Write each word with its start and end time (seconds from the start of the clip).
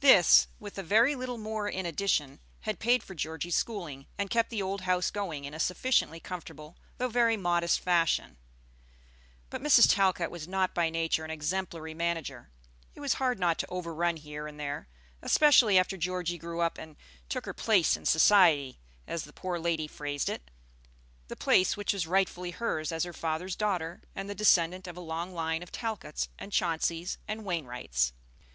This, 0.00 0.48
with 0.58 0.76
a 0.76 0.82
very 0.82 1.14
little 1.16 1.38
more 1.38 1.66
in 1.66 1.86
addition, 1.86 2.40
had 2.68 2.78
paid 2.78 3.02
for 3.02 3.14
Georgie's 3.14 3.56
schooling, 3.56 4.06
and 4.18 4.28
kept 4.28 4.50
the 4.50 4.60
old 4.60 4.82
house 4.82 5.10
going 5.10 5.46
in 5.46 5.54
a 5.54 5.58
sufficiently 5.58 6.20
comfortable 6.20 6.76
though 6.98 7.08
very 7.08 7.38
modest 7.38 7.80
fashion. 7.80 8.36
But 9.48 9.62
Mrs. 9.62 9.90
Talcott 9.90 10.30
was 10.30 10.46
not 10.46 10.74
by 10.74 10.90
nature 10.90 11.24
an 11.24 11.30
exemplary 11.30 11.94
manager. 11.94 12.50
It 12.94 13.00
was 13.00 13.14
hard 13.14 13.38
not 13.40 13.56
to 13.60 13.70
overrun 13.70 14.18
here 14.18 14.46
and 14.46 14.60
there, 14.60 14.88
especially 15.22 15.78
after 15.78 15.96
Georgie 15.96 16.36
grew 16.36 16.60
up, 16.60 16.76
and 16.76 16.96
"took 17.30 17.46
her 17.46 17.54
place 17.54 17.96
in 17.96 18.04
society," 18.04 18.78
as 19.06 19.24
the 19.24 19.32
poor 19.32 19.58
lady 19.58 19.86
phrased 19.86 20.28
it, 20.28 20.50
the 21.28 21.34
place 21.34 21.78
which 21.78 21.94
was 21.94 22.06
rightfully 22.06 22.50
hers 22.50 22.92
as 22.92 23.04
her 23.04 23.14
father's 23.14 23.56
daughter 23.56 24.02
and 24.14 24.28
the 24.28 24.34
descendant 24.34 24.86
of 24.86 24.98
a 24.98 25.00
long 25.00 25.32
line 25.32 25.62
of 25.62 25.72
Talcotts 25.72 26.28
and 26.38 26.52
Chaunceys 26.52 27.16
and 27.26 27.42
Wainwrights. 27.46 28.12